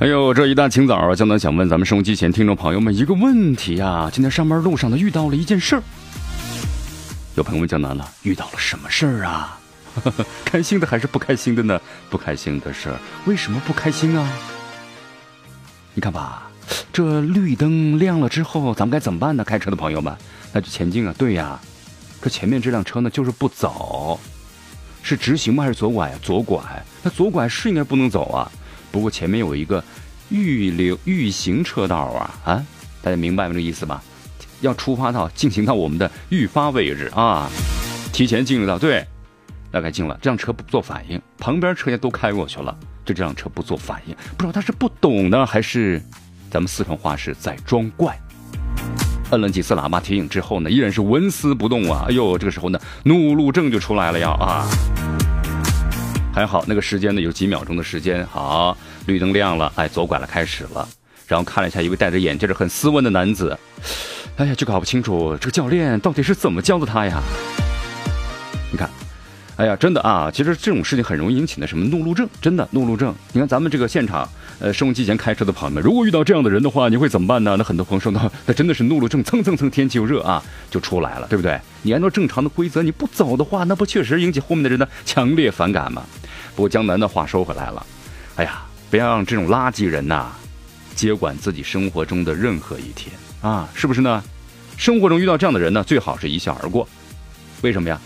[0.00, 4.08] 哎呦，这一大清早啊，江南想问咱们收音机前听众朋友们一个问题呀。
[4.10, 5.82] 今天上班路上呢，遇到了一件事儿。
[7.34, 9.60] 有朋友问江南了，遇到了什么事儿啊？
[10.42, 11.78] 开心的还是不开心的呢？
[12.08, 12.96] 不开心的事儿，
[13.26, 14.26] 为什么不开心啊？
[15.92, 16.50] 你看吧，
[16.90, 19.44] 这绿灯亮了之后，咱们该怎么办呢？
[19.44, 20.16] 开车的朋友们，
[20.50, 21.14] 那就前进啊！
[21.18, 21.60] 对呀，
[22.22, 24.18] 这前面这辆车呢，就是不走，
[25.02, 25.64] 是直行吗？
[25.64, 26.18] 还是左拐啊？
[26.22, 26.62] 左拐，
[27.02, 28.50] 那左拐是应该不能走啊。
[28.92, 29.80] 不过前面有一个
[30.30, 32.66] 预留预行车道啊啊，
[33.02, 34.02] 大家明白吗这意思吧？
[34.60, 37.50] 要出发到进行到我们的预发位置啊，
[38.12, 39.06] 提前进入到对，
[39.70, 46.02] 大概进了，这辆车不做反应，旁边车也都开过去了，就这辆车不做反应，不知道他是不懂呢，还是
[46.50, 48.18] 咱们四川话是在装怪。
[49.30, 52.04] 摁了几次喇叭提醒之后呢，依然是纹丝不动啊！
[52.08, 54.68] 哎呦，这个时候呢，怒路症就出来了呀啊！
[56.34, 58.26] 还好那个时间呢，有几秒钟的时间。
[58.26, 60.86] 好，绿灯亮了，哎，左拐了，开始了。
[61.26, 63.56] 然后看了一下一位戴着眼镜的很斯文的男子，
[64.36, 67.22] 哎呀，就搞不清楚这个教练到底是怎么教的他呀？
[68.72, 68.90] 你看，
[69.56, 73.14] 哎呀，真的啊，其实这种事情很容易引起的什么怒路症，真的怒路症。
[73.32, 74.28] 你看咱们这个现场，
[74.58, 77.54] 呃，收音机前开车的朋友们，如果遇到这样的人的话，你会怎么办呢？
[77.56, 81.60] 那很多朋友说那，那真的是怒路症，蹭蹭蹭，天气又热啊，就出来了，对不对？
[81.82, 86.02] 你按照正常的规则，你不走的话，那不确实引起后面的人的强烈反感吗？
[86.56, 87.86] 不过江南的话说回来了，
[88.34, 90.32] 哎呀，不要让这种垃圾人呐，
[90.96, 94.22] 接管自己生活中的任何一天啊，是不是呢？
[94.76, 96.88] 生活中遇到这样的人呢，最好是一笑而过。
[97.62, 98.00] 为什么呀？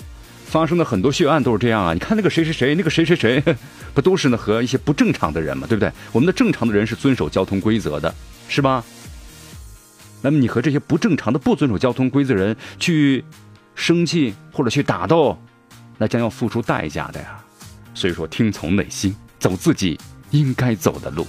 [0.46, 1.92] 发生的很多血案都是这样啊！
[1.94, 3.42] 你看那个谁谁谁，那个谁谁谁，
[3.92, 5.90] 不都是呢和一些不正常的人嘛，对不对？
[6.12, 8.14] 我们的正常的人是遵守交通规则的，
[8.48, 8.84] 是吧？
[10.22, 13.24] 那么你和这些不正常的、不遵守交通规则人去
[13.74, 15.36] 生气或者去打斗，
[15.98, 17.38] 那将要付出代价的呀。
[17.94, 19.98] 所以说，听从内心，走自己
[20.34, 21.26] 应该走的路。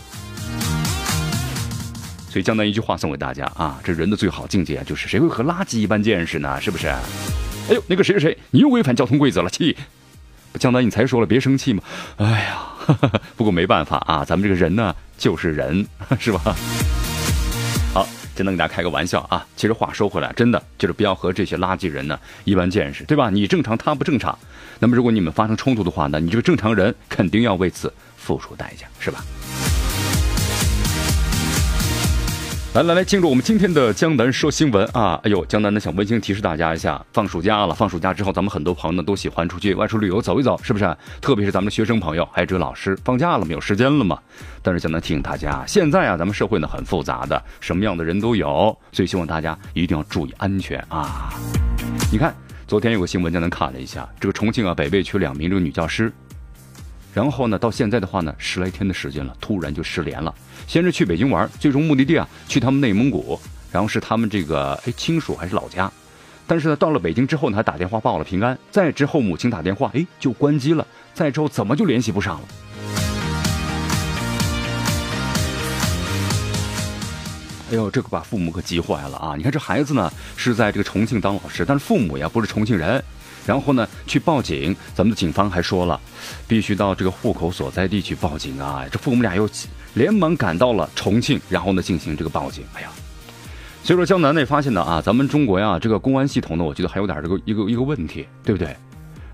[2.27, 6.59] 所以江南一句话送给大家啊：这人的最好境界啊就是谁会和垃圾一般见识呢？
[6.59, 6.87] 是不是？
[6.87, 9.77] 哎呦，那个谁谁谁，你又违反交通规则了，气！
[10.59, 11.83] 江南，你才说了别生气嘛。
[12.17, 12.63] 哎呀，
[13.37, 15.87] 不过没办法啊，咱们这个人呢就是人，
[16.19, 16.55] 是吧？
[18.35, 19.45] 只能给大家开个玩笑啊。
[19.55, 23.29] 其实话说回来，真的就是不要和这些垃圾人呢一般见识，对吧？
[23.29, 24.37] 你正常，他不正常。
[24.79, 29.23] 那么如果你们发生冲突的话呢，你这个正常人肯定要为此付出代价，是吧？
[32.75, 35.17] 来来来，进入我们今天的江南说新闻啊！
[35.23, 40.93] 哎呦，江南呢想温馨提示大家一下，放暑假了，放暑假之后，咱们很多朋友呢都喜欢出去外出旅游走一走，是不是？
[41.21, 44.19] 特别是咱们的学生朋友，还有这个老师，放假了没有时间了嘛？
[44.61, 51.33] 但是江南提醒大家，现在啊，咱们社会呢很复杂的，什么样的人都有，所以希望大家一定要注意安全啊！
[52.11, 52.35] 你看，
[52.67, 56.11] 昨天有个新闻，江南看了一下，这个重庆啊北碚区两名这个女教师。
[57.13, 60.35] 然后呢，到现在的话呢，十来天的时间了，突然就失联了。
[60.67, 63.39] 先是去北京玩，最终目的地啊，去他们内蒙古，
[63.71, 65.91] 然后是他们这个哎亲属还是老家。
[66.47, 68.57] 但是呢，到了北京之后呢，还打电话报了平安。
[68.69, 70.85] 再之后母亲打电话，哎，就关机了。
[71.13, 72.47] 再之后怎么就联系不上了？
[77.71, 79.33] 哎呦，这可把父母可急坏了啊！
[79.35, 83.03] 你看这孩子呢是在这个重庆当老师，但是父母呀不是重庆人。
[83.45, 84.75] 然后呢，去报警。
[84.93, 85.99] 咱们的警方还说了，
[86.47, 88.83] 必须到这个户口所在地去报警啊！
[88.91, 89.49] 这父母俩又
[89.93, 92.63] 连忙赶到了重庆，然后呢进行这个报警。
[92.73, 92.89] 哎呀，
[93.83, 98.75] 所以说江南那发现呢啊，咱们中国呀这个公安系统呢，我觉得还有点这个一个一个问题，对不对？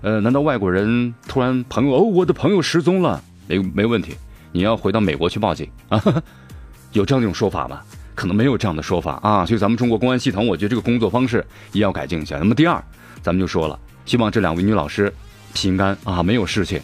[0.02, 4.14] 呃，难道外国人突然朋友哦，我的朋友失踪了，没没问题，
[4.52, 6.02] 你要回到美国去报警啊？
[6.92, 7.80] 有这样一种说法吗？
[8.14, 9.46] 可能没有这样的说法啊。
[9.46, 12.36] 所以咱们中国公安系统，我觉得这个工作方式也要改进一下。
[12.36, 12.82] 那么第二，
[13.22, 13.78] 咱们就说了。
[14.04, 15.12] 希望这两位女老师
[15.54, 16.80] 平安啊，没有事情。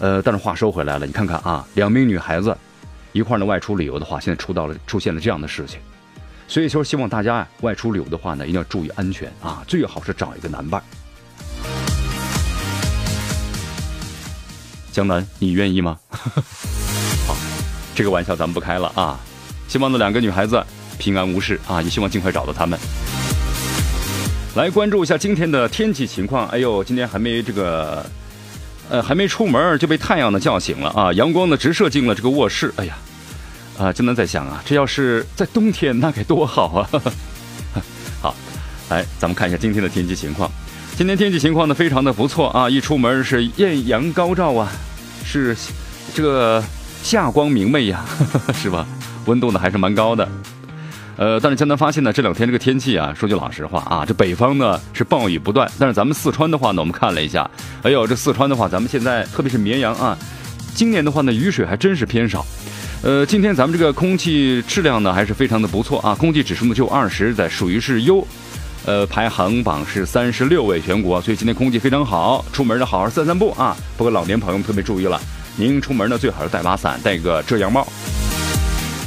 [0.00, 2.56] 呃，但是话说回来了，你看看啊，两名女孩子
[3.12, 5.78] 一块呢外出旅游的话，现在出到了出现了这样的事情。
[6.48, 10.82] 所以说，希望大家呀外出旅游的话呢，一定要注意安全啊，最好是找一个男伴。
[14.92, 15.98] 江南，你愿意吗？
[17.26, 17.36] 好，
[17.94, 19.18] 这个玩笑咱们不开了啊。
[19.68, 20.62] 希望那两个女孩子
[20.98, 22.78] 平安无事啊，也希望尽快找到她们。
[24.54, 26.46] 来关注一下今天的天气情况。
[26.48, 28.06] 哎呦，今天还没这个
[28.88, 31.12] 呃，还没出门就被太阳呢叫醒了啊！
[31.14, 32.96] 阳光呢直射进了这个卧室，哎呀，
[33.76, 36.88] 啊，江南在想啊，这要是在冬天那该多好啊！
[38.22, 38.36] 好，
[38.90, 40.48] 来，咱们看一下今天的天气情况。
[40.96, 44.70] 今天天气情况呢非常的不错啊，一出门是艳阳高照啊，
[45.24, 45.56] 是
[46.14, 46.62] 这个
[47.02, 48.04] 夏光明媚呀，
[48.54, 48.86] 是吧？
[49.24, 50.28] 温度呢还是蛮高的。
[51.16, 57.48] 呃，但是江南发现呢，这两天这个天气啊，说句老实话啊，这北方呢是暴雨不断，但是咱们四川的话呢，我们看了一下，
[57.82, 60.18] 哎呦，这四川的话，咱们现在特别是绵阳啊，
[60.74, 62.44] 今年的话呢，雨水还真是偏少。
[63.02, 68.26] 呃，今天咱们这个空气质量呢还是非常的不错啊，空气指数呢就二十，在属于是优，
[68.86, 73.76] 呃，排行榜是三十六位全国，所以今天空气非常好，出门呢好好散散步啊。
[73.96, 75.20] 不过老年朋友们特别注意了，
[75.56, 77.86] 您出门呢最好是带把伞，戴个遮阳帽。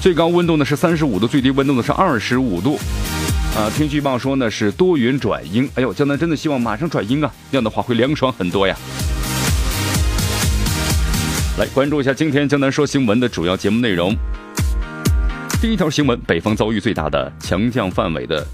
[0.07, 2.80] 最高温度呢是三十五度，最低温度呢是二十五度，
[3.57, 5.69] 啊，天气预报说呢是多云转阴。
[5.75, 8.74] 哎呦，江南真的希望马上转阴啊，那样的话会凉爽很多呀。
[11.57, 14.15] 来关注一下今天江南说新闻的主要节目内容。
[15.62, 18.48] 第一条新闻：北方遭遇最大的强降范围的，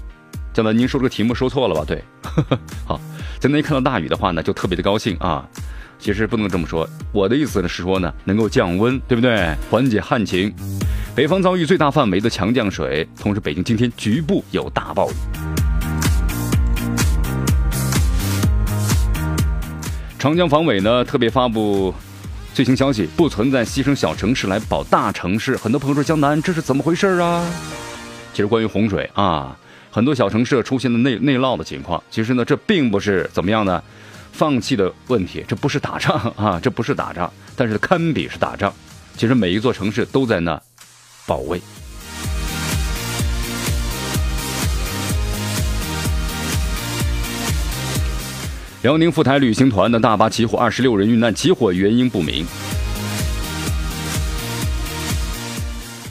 [0.52, 1.84] 江南您说这个题目说错了吧？
[1.86, 2.02] 对，
[2.84, 3.00] 好，
[3.38, 5.48] 江南一看到大雨的话呢，就特别的高兴啊。
[6.00, 9.54] 其实不能这么说，我的意思呢是说呢，能够降温，对不对？
[9.70, 10.52] 缓解旱情。
[11.16, 15.14] 北方遭遇最大范围的强降水，同时北京今天局部有大暴雨。
[20.18, 21.94] 长江防委呢特别发布
[22.52, 25.56] 最新消息，不存在牺牲小城市来保大城市。
[25.56, 27.48] 很多朋友说江南这是怎么回事啊？
[28.32, 29.56] 其实关于洪水啊，
[29.92, 33.80] 很多小城市出现的内内涝的情况，其实呢这并不是怎么样呢，
[34.32, 38.74] 放弃的问题，这不是打仗啊，这不是打仗，但是堪比是打仗。
[39.16, 40.60] 其实每一座城市都在那。
[41.26, 41.60] 保卫。
[48.82, 52.44] 辽宁赴台旅行团的大巴起火，二十六人遇难，起火原因不明。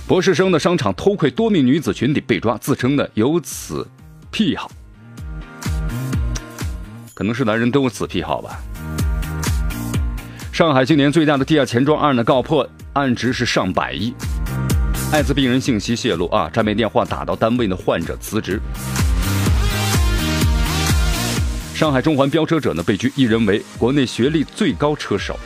[0.07, 3.87] 博士生的商场偷窥多名女子群体被抓，自称的有此
[4.31, 4.71] 癖好，
[7.13, 8.59] 可能是男人都有此癖好吧。
[10.51, 14.13] 上海今年最大的地下钱庄案呢告破，案值是上百亿。
[15.13, 16.49] 艾滋病人信息泄露啊！
[16.51, 18.59] 诈骗电话打到单位的患者辞职。
[21.75, 25.39] 上海中环飙车者呢被拘，一人为国内学历最高车手。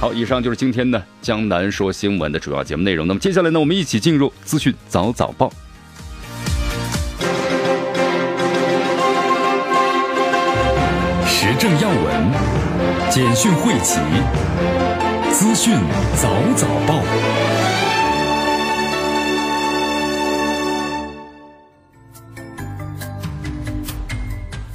[0.00, 3.06] 好，以上就是今天呢江南说新闻的主要节目内容。
[3.06, 5.52] 那么接下来呢，我们一起进入资讯早早报，
[11.26, 13.98] 时政要闻，简讯汇集，
[15.30, 15.74] 资讯
[16.16, 17.59] 早早报。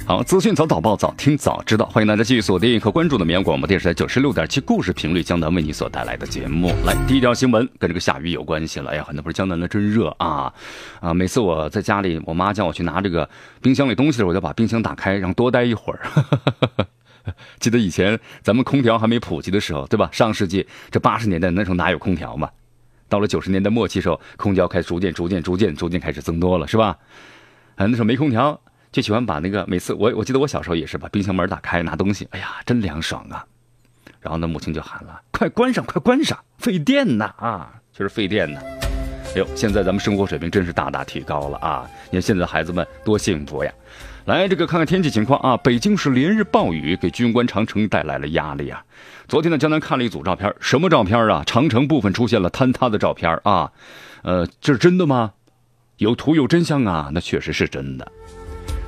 [0.06, 1.84] 好，资讯早早报，早听早知道。
[1.86, 6.72] 欢迎大家继续锁定和关注的绵阳广播电视台九十六点七故事频率，江南为你所带来的节目。
[6.84, 8.92] 来，第一条新闻跟这个下雨有关系了。
[8.92, 10.54] 哎呀，那不是江南的真热啊
[11.00, 11.12] 啊！
[11.12, 13.28] 每次我在家里，我妈叫我去拿这个
[13.60, 16.00] 冰箱里东西的时候，我就把冰箱打开，让多待一会儿。
[17.58, 20.08] 记得以前咱们空调还没普及的时候，对吧？
[20.12, 22.48] 上世纪这八十年代那时候哪有空调嘛？
[23.08, 26.96] 到了九十年代末期时候，空调开始逐渐、逐渐、逐渐、逐渐开始增多了，是吧？
[27.74, 28.60] 啊，那时候没空调。
[28.92, 33.44] 就喜欢把那个每次我我记得我小时候也是把冰箱门打开拿东西，哎呀，真凉爽啊！
[34.20, 38.60] 然后呢，母亲就喊了：“快关上，快关上，费电呐啊，就是费电呢。”
[39.34, 41.88] 哎呦，现在咱们生活水平真是大大提高了啊！
[42.10, 43.72] 你看现在孩子们多幸福呀！
[44.24, 48.82] 来，这个看看天气情况啊，北京市连日暴雨，给军官长城带来了压力啊。
[49.28, 51.44] 昨天呢，江南看了一组照片，什么照片啊？
[51.44, 53.70] 长城部分出现了坍塌的照片啊，
[54.22, 55.34] 呃，这是真的吗？
[55.98, 58.10] 有图有真相啊，那确实是真的。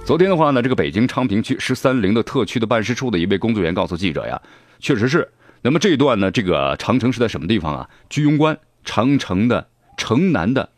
[0.09, 4.41] 昨天的话呢，这个北京昌平区十三陵的特区的办事处的一位工作人员告诉记者呀，
[4.79, 5.31] 确实是。
[5.61, 7.91] 那么这一段呢，这个长城是在什么地方啊？
[8.09, 10.71] 居庸关长城的城南的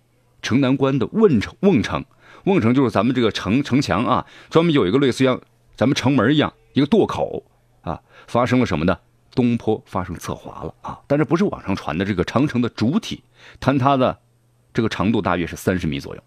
[0.42, 2.04] 城南关的瓮城，瓮城，
[2.42, 5.40] 瓮城就是咱们这个城城墙啊，专门有一个类似像
[5.76, 7.44] 咱们城门一样一个垛口
[7.82, 8.99] 啊，发生了什么呢？
[9.37, 13.22] 东坡发生侧滑了啊，但是不是网上传的这个长城的主体
[13.60, 14.18] 坍塌的，
[14.75, 16.22] 这个长度大约是三十米左右。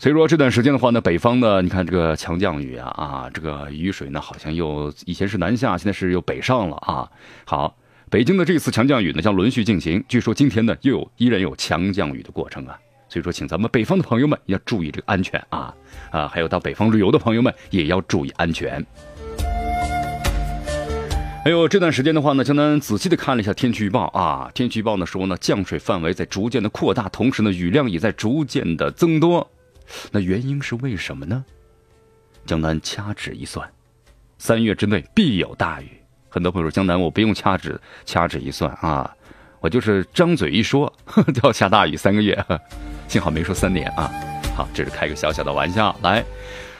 [0.00, 7.10] 所以说这段时间的话呢，北方呢，你看这个强降雨啊啊，这个雨水呢好像又以前是南下，现在是又北上了啊。
[7.44, 7.76] 好，
[8.08, 12.78] 北京的这次强降雨呢将轮续进行，据说今天呢又有依然有强降雨的过程啊。
[13.08, 15.74] 所以说，请咱们北方的朋友们要注意这个安全啊
[16.12, 18.86] 啊，还有到北方旅游的朋友们也要注意安全。
[21.42, 29.50] 还有这段时间的话呢，江南仔细的看了一下天气预报啊，天气预报呢说呢降水范围在逐渐的扩大，同时呢雨量也在逐渐的增多。
[30.10, 31.44] 那原因是为什么呢？
[32.46, 33.68] 江南掐指一算，
[34.38, 35.88] 三月之内必有大雨。
[36.28, 39.14] 很多朋友说江南，我不用掐指掐指一算啊，
[39.60, 40.92] 我就是张嘴一说
[41.34, 42.42] 就要下大雨三个月，
[43.08, 44.10] 幸好没说三年啊。
[44.54, 45.94] 好，这是开个小小的玩笑。
[46.02, 46.24] 来，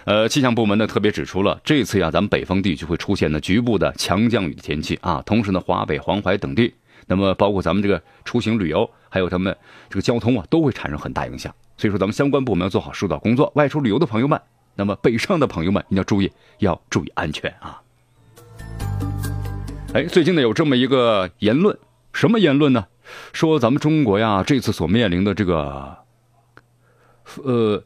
[0.04, 6.74] 呃，气象部门呢特别指出了，这次呀，咱们北方地区会出现呢局部的强降雨的天气啊，同时呢，华北、黄淮等地，
[7.06, 9.56] 那么包括咱们这个出行旅游，还有咱们
[9.88, 11.54] 这个交通啊，都会产生很大影响。
[11.78, 13.50] 所以说，咱们相关部门要做好疏导工作。
[13.54, 14.38] 外出旅游的朋友们，
[14.74, 17.80] 那么北上的朋友们，一定要注意，要注意安全啊。
[19.94, 21.78] 哎，最近呢有这么一个言论，
[22.12, 22.86] 什么言论呢？
[23.32, 25.96] 说咱们中国呀，这次所面临的这个，
[27.44, 27.82] 呃，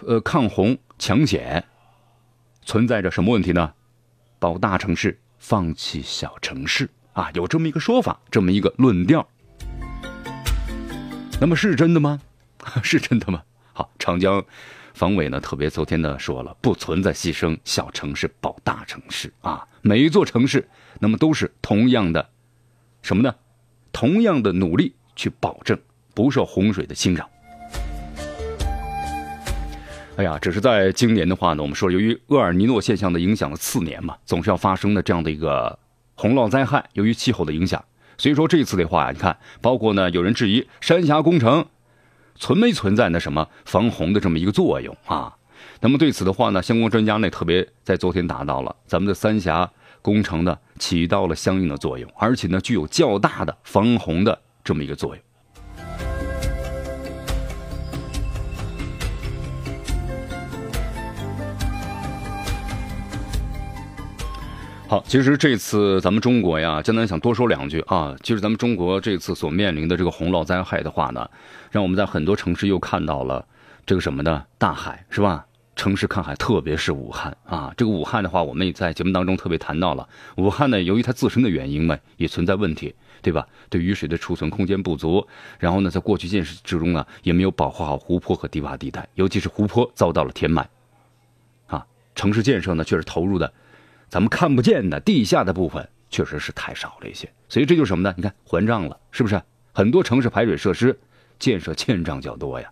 [0.00, 1.64] 呃，抗洪抢险，
[2.62, 3.72] 存在着什么问题呢？
[4.40, 9.26] 保大城市，放弃小城市啊，有这么一个说法，这么一个论调。
[11.40, 12.20] 那么是真的吗？
[12.82, 13.42] 是真的吗？
[13.72, 14.44] 好，长江
[14.92, 20.68] 防委呢特别昨天呢说了，不存在牺牲小城市保大城市啊，每一座城市
[21.00, 22.30] 那么都是同样的，
[23.02, 23.34] 什么呢？
[23.92, 25.78] 同样的努力去保证
[26.14, 27.28] 不受洪水的侵扰。
[30.16, 35.76] 哎呀，只是在今年的话呢，我们说由于厄尔尼诺现象的影响了次年嘛，总是要发生的这样的一个
[36.14, 37.84] 洪涝灾害，由于气候的影响，
[38.16, 41.66] 所以说这次的话呀，你看，包括呢有人质疑三峡工程。
[42.36, 45.36] 存没存在那什么防洪的这么一个作用啊？
[45.80, 49.70] 那么对此的话呢，相关专家呢特别在昨天达到了咱们的三峡
[50.02, 55.24] 工程呢起到了相应的作用，而且呢具有较大的防洪的这么一个作用。
[64.94, 68.14] 好，其实这次咱们中国呀，江南想多说两句啊。
[68.22, 71.28] 其实咱们中国这次所面临的这个洪涝灾害的话呢，
[71.72, 73.44] 让我们在很多城市又看到了
[73.84, 74.44] 这个什么呢？
[74.56, 75.44] 大海是吧？
[75.74, 77.74] 城市看海，特别是武汉啊。
[77.76, 80.08] 这个武汉的话，我们也在节目当中特别谈到了。
[80.36, 83.48] 武汉呢，由于它自身的原因呢，也存在问题，对吧？
[83.68, 85.26] 对雨水的储存空间不足，
[85.58, 90.68] 然后呢，在过去建设之中呢，也没有保护好湖泊和低洼地带，尤其是湖泊遭到了填埋，
[91.66, 91.84] 啊，
[92.14, 93.52] 城市建设呢，确实投入的。
[94.14, 98.14] 咱们看不见的地下的部分确实是太少了一些，所以这就是什么呢？
[98.16, 99.42] 你看还账了，是不是？
[99.72, 101.00] 很多城市排水设施
[101.40, 102.70] 建设欠账较多呀，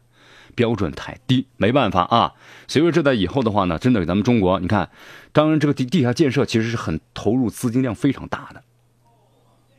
[0.54, 2.34] 标准太低，没办法啊。
[2.68, 4.88] 所以说这在以后的话呢，真的咱们中国，你看，
[5.32, 8.62] 当然这个地地下建设其实是很投入资金量非常大的。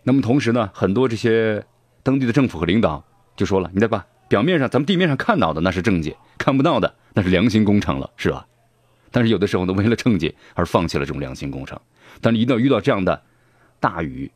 [0.03, 1.63] 那么同时呢，很多这些
[2.03, 3.01] 当地的政府和领导
[3.38, 8.48] 就说了，你再把表面上咱们地面上看到的那是政绩，看不到的那是良心工程了，是吧？
[9.13, 11.79] 但是有的时候呢，为了政绩而放弃了这种良心工程。
[12.20, 13.22] 但是一到遇到这样的
[13.79, 14.29] 大雨、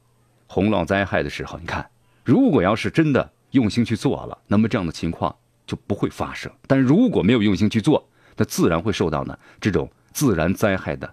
[0.46, 1.90] 洪涝灾害的时候，你看，
[2.24, 6.52] 如果要是真的用心去做了，那么这样的情况就不会发生。
[6.68, 11.12] 但如果没有用心去做，那自然会受到呢这种自然灾害的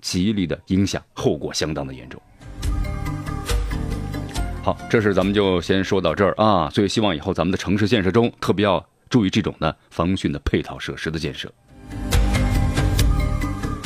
[0.00, 2.20] 极力的影响，后果相当的严重。
[4.62, 6.70] 好，这事咱们就先说到这儿啊。
[6.70, 11.52] 所以希望以后咱们的城市建设中，特别要注意这种的防汛的配套设施的建设。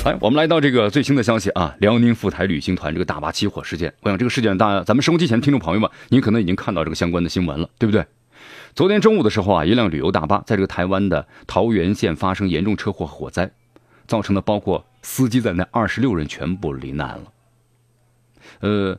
[0.06, 3.92] 来，我们来到这个最新的消息啊，辽宁赴台旅行团这个大巴起火事件。
[4.02, 8.06] 我想这个事件，大咱们收音机前听众朋友们，您可能已经看到这个相关的新闻了，对不对？
[8.76, 13.50] 昨天中午的时候啊，一辆旅游大巴在这个台湾的桃园县发生严重车祸火灾，
[14.06, 17.32] 造成的包括司机在内二十六人全部罹难了。
[18.60, 18.96] 呃，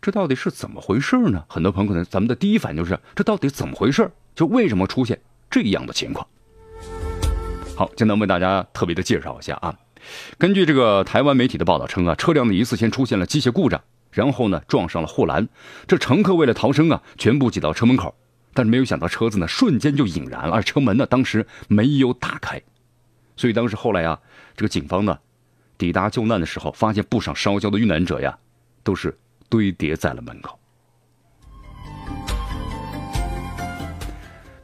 [0.00, 1.42] 这到底是怎么回事呢？
[1.48, 4.08] 很多朋友可能咱们的第一反应就是这到底怎么回事？
[4.36, 5.20] 就为什么出现
[5.50, 6.24] 这样的情况？
[7.76, 9.74] 好，今天为大家特别的介绍一下啊。
[10.38, 15.48] 根据这个台湾媒体的报道称啊，车辆的疑似先出现了机械故障，然后呢撞上了护栏。
[15.86, 18.14] 这乘客为了逃生啊，全部挤到车门口，
[18.52, 22.60] 但是没有想到车子呢瞬间就引燃了，而车门呢当时没有打开。
[23.36, 24.20] 所以当时后来啊，
[24.56, 25.18] 这个警方呢
[25.76, 28.38] 抵达救难的时候，发现不少烧焦的遇难者呀，
[28.82, 29.16] 都是
[29.48, 30.58] 堆叠在了门口。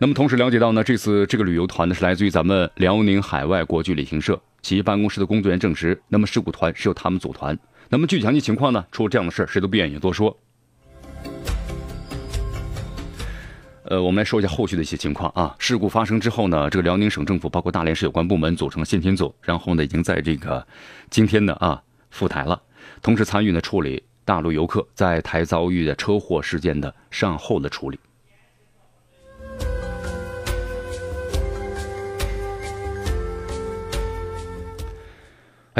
[0.02, 4.40] 那么同时了解到呢，这次这个旅游团呢是来自于咱们辽宁海外国际旅行社。
[4.62, 7.58] 其办公室的工作人员证实，那么事故团是由他们组团。
[7.88, 8.84] 那么具体详细情况呢？
[8.92, 10.36] 出了这样的事谁都不愿意多说。
[13.84, 15.56] 呃，我们来说一下后续的一些情况啊。
[15.58, 20.64] 事故发生之后呢，这个辽宁省政府包括大连市有关部门组成了先遣组，然后呢，已经在这个
[21.10, 22.62] 今天呢啊赴台了，
[23.02, 27.98] 同时参与呢处理大陆游客在台遭遇的车祸事件的善后的处理。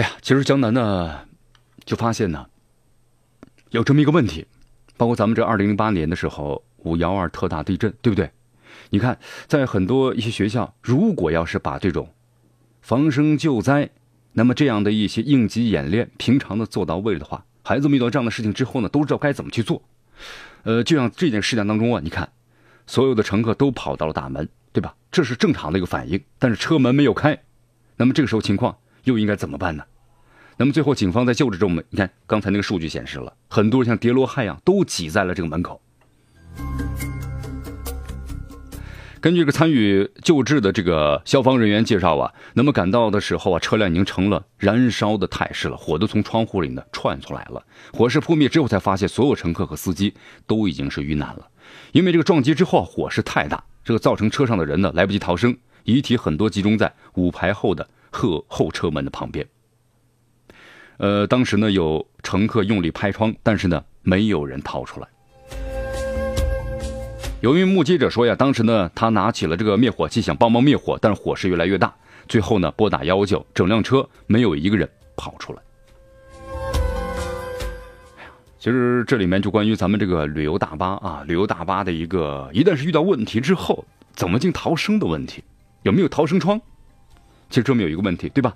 [0.01, 1.29] 哎呀，其实江南呢，
[1.85, 2.47] 就发现呢，
[3.69, 4.47] 有这么一个问题，
[4.97, 8.31] 包括咱们这二零零八年的时候五幺二特大地震，对不对？
[8.89, 12.15] 你看，在很多一些学校，如果要是把这种
[12.81, 13.91] 防生救灾，
[14.33, 19.83] 那么这样的一些应急演练，平常的做到位的话，孩子们遇到这样的事情之后呢，都知道该怎么去做。
[20.63, 22.27] 呃，就像这件事件当中啊，你看，
[22.87, 24.95] 所有的乘客都跑到了大门，对吧？
[25.13, 26.19] 这是正常的一个反应。
[26.39, 27.39] 但是车门没有开，
[27.97, 29.85] 那么这个时候情况又应该怎么办呢？
[30.61, 35.81] 那么最后警方在救治中，你看刚才那个数据显示了，很多人像叠罗汉一样都挤在了这个门口。
[39.23, 47.65] 根据这个参与救治的这个消防人员介绍啊，那么赶到的时候啊，车辆已经成了燃烧的态势了，火都从窗户里呢窜出来了。
[47.95, 50.13] 火势扑灭之后，才发现所有乘客和司机
[50.47, 51.49] 都已经是遇难了。
[51.93, 59.49] 因为这个撞击之后火势太大，这个造成车上的人呢来不及逃生，遗体很多集中在五排后的后后车门的旁边。
[61.01, 65.09] 呃，当时呢有乘客用力拍窗，但是呢没有人逃出来。
[67.41, 71.91] 由于目击者说呀，当时呢，他拿起了这个灭火器想帮忙灭火，但是火势越来越大，
[72.29, 75.63] 最后呢，拨打幺幺九，整辆车没有一个人跑出来。
[78.59, 85.43] 其实这里面就关于咱们这个旅游大巴啊，旅游大巴的一个，一旦是遇到问题之后，怎么进逃生的问题，
[85.83, 86.61] 有没有逃生窗？
[87.49, 88.55] 其实这么有一个问题，对吧？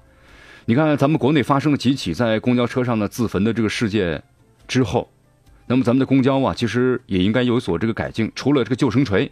[0.66, 4.22] 你看咱们国内发生了几起在公交车上的自焚的这个事件
[4.66, 5.10] 之后。
[5.66, 8.30] 那么咱们的公交啊，其实也应该有所这个改进。
[8.34, 9.30] 除了这个救生锤，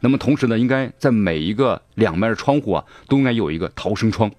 [0.00, 4.30] 那么同时呢，应该在每一个两面的窗户啊，都应该有一个逃生窗。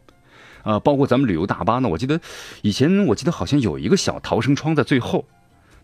[0.63, 2.19] 啊，包括咱们旅游大巴呢，我记得
[2.63, 5.25] 以前我记得好像有一个小逃生窗在最后，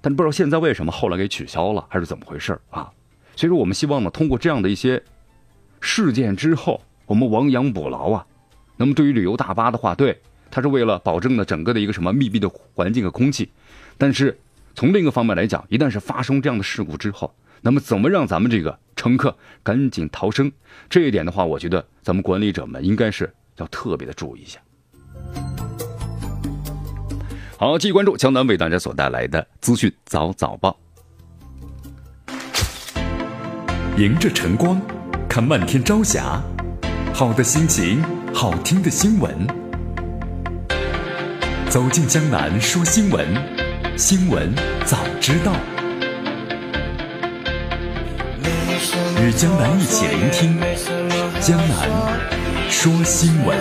[0.01, 2.89] 但不知道现在为什么后来给取消了，还是怎么回事啊？
[3.35, 5.03] 所以说，我们希望呢，通过这样的一些
[5.79, 8.25] 事件之后，我们亡羊补牢啊。
[8.77, 13.51] 那么对于旅游大巴的话，对，它是为了保证呢整个的一个什么密闭的环境和空气，
[13.97, 14.39] 但是。
[14.79, 20.51] 从另一个方面来讲，一旦是发生这样的事故之后，那么怎么让咱们这个乘客赶紧逃生？
[20.87, 24.59] 这一点的话，我觉得咱们管理者们应该是要特别的注意一下。
[27.57, 30.77] 好，继续关注江南为大家所带来的资讯早早报。
[33.97, 34.79] 迎着晨光，
[35.27, 36.39] 看漫天朝霞，
[37.15, 38.03] 好的心情，
[38.39, 39.35] 好听的新闻，
[41.71, 43.27] 走进江南说新闻。
[43.97, 44.53] 新闻
[44.85, 45.51] 早知道，
[49.23, 50.59] 与江南一起聆听
[51.41, 51.89] 江南
[52.69, 53.57] 说新闻。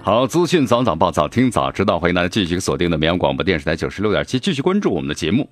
[0.00, 5.46] 好，资讯早早报，早听早知道，欢迎大家继续锁定的绵阳广播电视台九十六点七，继续关注我们的节目。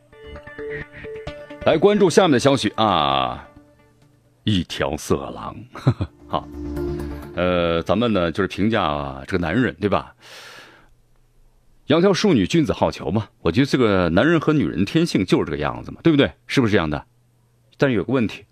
[1.66, 3.46] 来关注下面的消息啊，
[4.44, 5.55] 一条色狼，
[6.27, 6.49] 好。
[7.37, 10.14] 呃，咱们呢就是评价这个男人，对吧？
[11.87, 13.29] 窈窕淑女，君子好逑嘛。
[13.42, 16.33] 我觉得这个男人和女人天性就是这个样子嘛，对不对？
[16.46, 17.05] 是不是这样的？
[17.77, 18.46] 但是有个问题，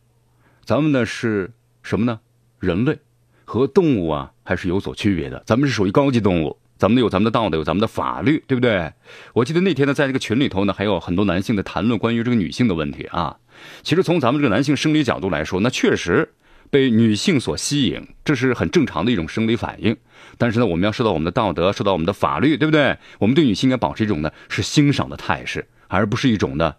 [0.64, 1.51] 咱们呢是
[1.83, 2.21] 什么呢？
[2.59, 2.99] 人类
[3.47, 5.42] 和动物啊还是有所区别的。
[5.47, 8.93] 咱们是属于高级动物，咱们有咱们的道德，有咱们的法律，对不对？
[9.35, 13.37] 我记得那天呢，在这个群里头呢，还有很多男性的谈论关于这个女性的问题啊。
[13.83, 16.35] 其实从咱们这个男性生理角度来说，那确实。
[16.71, 19.97] 被女性所吸引，这是很正常的一种生理反应。
[20.37, 22.99] 但是呢，我们要受到我们的道德，受到我们的法律，对不对？
[23.19, 26.75] 我们对女性应该保持一种呢是欣赏的态势，而不是一种呢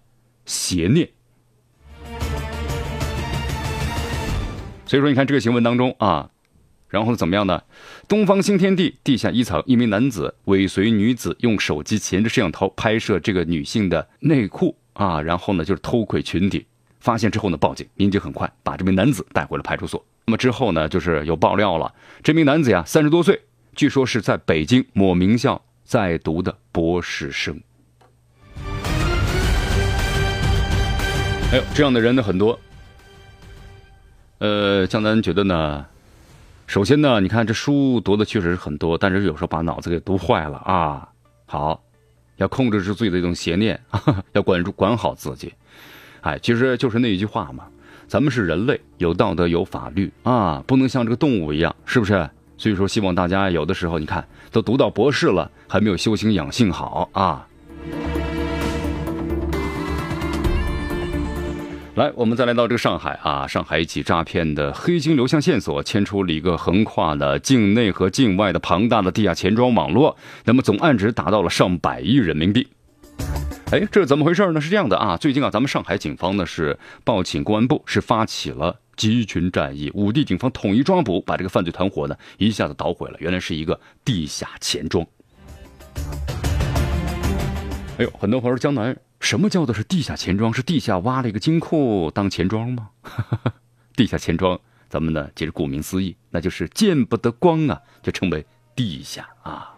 [0.46, 1.10] 邪念。
[4.86, 6.30] 所以说，你看这个新闻当中啊，
[6.89, 7.62] 然后怎么样呢？
[8.08, 16.65] 东方新天地地下一层，一名男子尾随女子，用手机前置摄像头拍摄这个女性的内裤啊，然后呢就是偷窥裙底。
[16.99, 20.04] 发现之后呢，报警，民警很快把这名男子带回了派出所。
[20.25, 23.39] 那么之后呢，就是有爆料了，这名男子呀，三十多岁，
[23.75, 27.62] 据说是在北京某名校在读的博士生。
[31.52, 32.60] 哎呦，这样的人呢很多。
[34.39, 35.86] 呃，江南觉得呢，
[36.69, 41.10] 首先呢，你看这书读的确实是很多，但是有时候把脑子给读坏了啊。
[41.47, 41.82] 好，
[42.38, 43.82] 要控制住自己的一种邪念，
[44.34, 45.51] 要管住管好自己。
[46.21, 47.63] 哎，其实就是那一句话嘛，
[48.08, 52.29] 咱们是人类，有道德有法律啊，不能像这个动物一样，是不是？
[52.55, 57.47] 所以说，希望大家有的时候，你看都读到博士了，还没有修行养性好啊。
[62.00, 72.70] 来，我们再来到这个上海啊，上海一起诈骗的黑金流向线索牵出了一个横跨了境内和境外的庞大的地下钱庄网络，那么总案值达到了上百亿人民币。
[73.72, 74.62] 哎，这是怎么回事呢？
[74.62, 83.18] 是这样的啊，最近啊，咱们上海警方呢是报请公安部，是发起了集群战役，五地警方统一抓捕，把这个犯罪团伙呢一下子捣毁了。
[83.20, 85.06] 原来是一个地下钱庄。
[87.98, 90.53] 哎呦，很多朋友说江南，什么叫做是地下钱庄？
[90.53, 92.89] 是地下挖了一个金库当钱庄吗？
[93.95, 99.75] 地下钱庄咱们呢，其实顾名思义，那就是见不得光啊，就称为地下啊。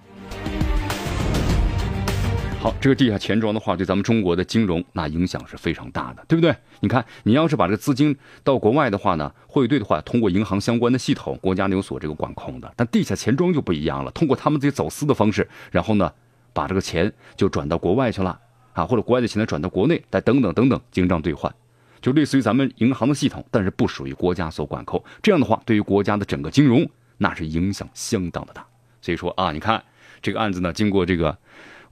[2.60, 6.56] 好，这个地下钱庄的话，对咱们中国的金融那影响是非常大的，对不对？
[6.80, 12.72] 你看，你要是把这个资金到国外的话呢，汇兑的话，通过银行相关的系统，国家有所这个管控的。
[12.76, 16.14] 但地下钱庄就不一样了，通过他们自己走私的方式，然后呢，
[16.54, 18.40] 把这个钱就转到国外去了
[18.82, 21.54] 啊，或者国外的钱呢转到国内，再等等等等，经账兑换，
[22.02, 25.04] 就类似于咱们银行的系统，但是不属于国家所管控。
[25.22, 28.66] 这样的话，对于国家的整个金融，那是影响相当的大。
[29.02, 29.84] 所以说啊，你看
[30.22, 31.38] 这个案子呢，经过这个。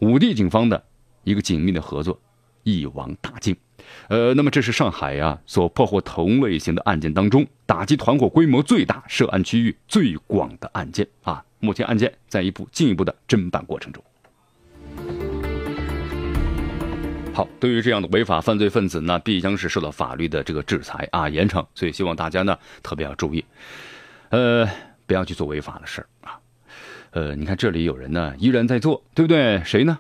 [0.02, 0.82] 五地警方的
[1.26, 2.18] 一个紧密的合作，
[2.64, 3.54] 一网打尽。
[4.08, 11.44] 呃，那么这是上海呀所破获同类型的案件当中，打击团伙规模最大、涉案区域最广的案件啊。
[11.60, 14.02] 目前案件在一步进一步的侦办过程中。
[17.40, 21.66] 好，对于这样的违法犯罪分子呢，必将是受到法律的这个制裁啊，严惩。
[21.74, 23.46] 所以希望大家呢特别要注意，
[24.28, 24.68] 呃，
[25.06, 26.38] 不要去做违法的事儿啊。
[27.12, 29.64] 呃，你看这里有人呢，依然在做，对不对？
[29.64, 30.00] 谁呢？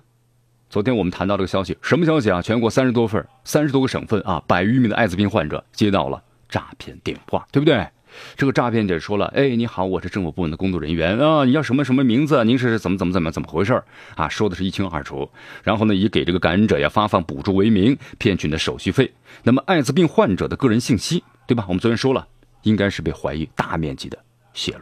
[0.69, 2.41] 昨天我们谈到这个消息，什么消息啊？
[2.41, 7.87] 全国三十多份、三十多个省份啊，百余名的艾滋病患者接到了诈骗电话，对不对？
[8.35, 12.43] 这个诈骗者说了：“哎，你好，我是政府部门的工作人员啊，你叫什么什么名字？
[12.43, 13.81] 您是怎么怎么怎么怎么回事
[14.15, 15.29] 啊？”说的是一清二楚。
[15.63, 19.11] 然后呢，以给这个感染者呀发放补助为名，骗取你的手续费。
[19.43, 21.65] 那么艾滋病患者的个人信息，对吧？
[21.67, 22.27] 我们昨天说了，
[22.63, 24.17] 应该是被怀疑大面积的
[24.53, 24.81] 泄露。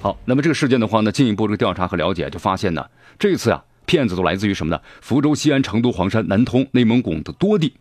[0.00, 2.86] 好，那么这个事件的话呢，进一步这个调查和了解，就发现呢，
[3.18, 4.80] 这次啊，骗子都来自于什么呢？
[5.00, 7.74] 福州、西安、成都、黄山、南通、内蒙古的多地。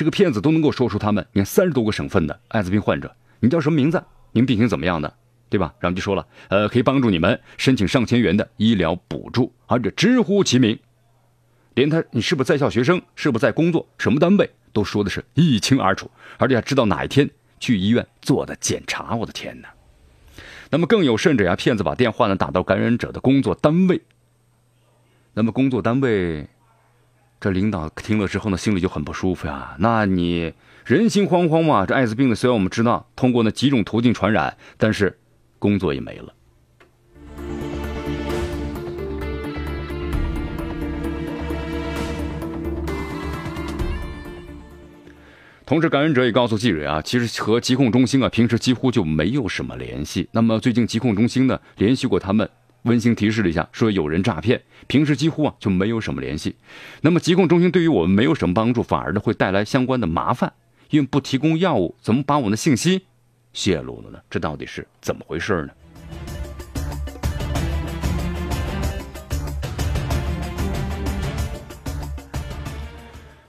[0.00, 4.02] 这个骗子都能够说出他们，你看三十多个省份的艾滋病患者，你叫什么名字？
[4.32, 5.14] 你们病情怎么样的？
[5.50, 5.74] 对吧？
[5.78, 10.78] 然后就说了，呃，可以帮助你们申请上千元的医疗补助，而且直呼其名，
[11.74, 19.14] 连他你是不是在校学生，是不是在工作，什么单位都说的是一清二楚，而且还知道哪一天去医院做的检查。
[19.14, 19.68] 我的天哪！
[20.70, 24.00] 那么更有甚者呀，骗子把电话呢打到感染者的工作单位。
[25.34, 26.48] 那么工作单位，
[27.40, 29.74] 这领导听了之后呢，心里就很不舒服呀。
[29.78, 30.52] 那你
[30.84, 31.86] 人心惶惶嘛。
[31.86, 35.18] 这艾滋病呢，虽然我们知道通过那几种途径传染，但是
[35.58, 36.34] 工作也没了。
[45.64, 50.28] 同时，感染者也告诉记者啊，其实和疾控中心啊平时几乎就没有什么联系。
[50.32, 52.50] 那么最近疾控中心呢联系过他们，
[52.82, 56.56] 温馨提示了一下，说有人诈骗，平时几乎啊就没有什么联系。
[57.02, 60.52] 那么疾控中心对于我们没有什么帮助，反而呢会带来相关的麻烦，
[60.90, 63.02] 因为不提供药物，怎么把我们的信息
[63.52, 64.18] 泄露了呢？
[64.30, 65.72] 这到底是怎么回事呢？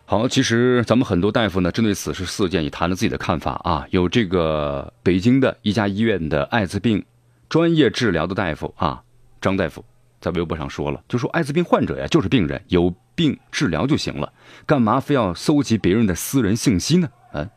[0.06, 3.88] 好，其实咱们很多大夫呢，针对此事事件也谈了自己的看法啊。
[3.92, 7.06] 有这个北京的一家医院的艾滋病
[7.48, 9.02] 专业治疗的大夫啊，
[9.42, 9.84] 张大夫
[10.22, 14.32] 在微博上说了，就说艾滋病患者呀就是病人，有病治疗就行了，
[14.68, 17.10] 干嘛非要搜集别人的私人信息呢？
[17.34, 17.50] 嗯？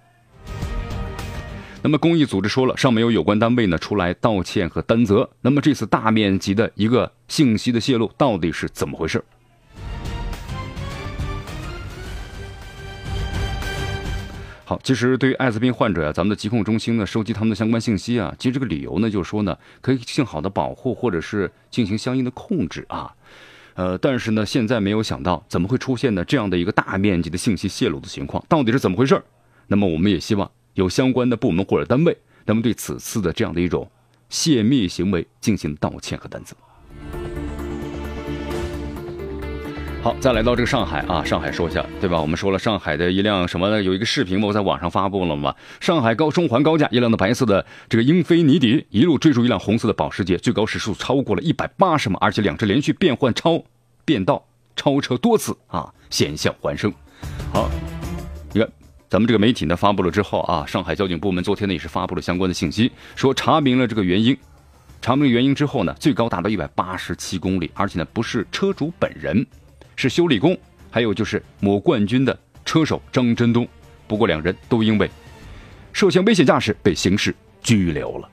[1.83, 5.29] 那么公益组织说了，上面有有关单位呢出来道歉和担责。
[5.43, 9.23] 那么这次大面积的一个信息的泄露，到底是怎么回事？
[14.67, 23.15] 好，其实对于艾滋病患者呀，咱们的疾控中心呢，收集他们的相关信息啊，其实这个理由呢，就是说呢，可以更好的保护或者是进行相应的控制啊，
[23.75, 29.23] 呃，但是呢，现在没有想到怎么会出现呢这样的一个大面积的信息泄露的情况，到底是怎么回事？
[29.67, 33.91] 那么我们也希望有相关的部门或者单位，那么对此次的这样的一种
[34.31, 36.57] 泄密行为进行道歉和担责。
[40.05, 42.21] 好，再来到这个上海啊，上海说一下，对吧？
[42.21, 45.55] 我们说了，上海的一辆什么有一个视频嘛，我在网上发布了嘛。
[45.81, 53.65] 上海高中环高架，一辆的白色的这个英菲尼迪一路追逐一辆红色的保时捷，最高时速超过了一百八十码，而且两车连续变换超
[54.05, 54.45] 变道
[54.77, 56.93] 超车多次啊，险象环生。
[57.51, 57.71] 好，
[58.53, 58.71] 你看
[59.09, 64.37] 咱们这个媒体呢发布了之后啊，上海交警部门昨天呢也是发布了相关的信息，说查明了这个原因，
[65.01, 69.47] 查明原因之后呢，最高达到一百八十七公里，而且呢不是车主本人。
[69.97, 70.57] 是修理工，
[70.91, 73.67] 还有就是某冠军的车手张真东，
[74.07, 75.11] 不过两人都因为
[75.93, 78.29] 涉嫌危险驾驶被刑事拘留了。